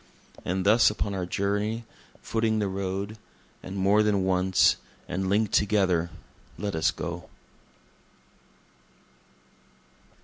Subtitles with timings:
[0.43, 1.85] And thus upon our journey,
[2.23, 3.19] footing the road,
[3.61, 4.77] and more than once,
[5.07, 6.09] and link'd together
[6.57, 7.25] let us go.)